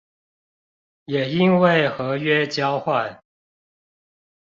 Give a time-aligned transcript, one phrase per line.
[1.05, 3.21] 也因為合約交換